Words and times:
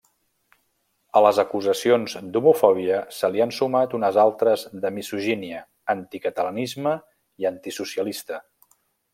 A 1.19 1.21
les 1.23 1.39
acusacions 1.41 2.15
d'homofòbia 2.37 3.01
se 3.19 3.29
li 3.35 3.43
han 3.45 3.53
sumat 3.59 3.93
unes 3.99 4.19
altres 4.23 4.65
de 4.87 4.93
misogínia, 4.99 5.63
anticatalanisme 5.97 6.99
i 7.45 7.51
antisocialista. 7.55 8.43